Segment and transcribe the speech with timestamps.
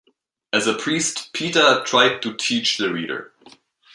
[0.51, 3.31] As a priest Peter tried to teach the reader.